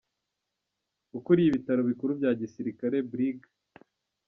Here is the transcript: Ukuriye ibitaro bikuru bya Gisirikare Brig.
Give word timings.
Ukuriye 1.17 1.47
ibitaro 1.49 1.81
bikuru 1.89 2.11
bya 2.19 2.31
Gisirikare 2.41 2.97
Brig. 3.11 3.39